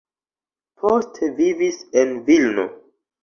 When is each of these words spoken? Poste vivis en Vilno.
Poste 0.83 1.29
vivis 1.41 1.77
en 2.03 2.17
Vilno. 2.31 2.67